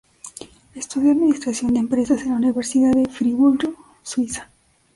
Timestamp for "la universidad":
2.29-2.91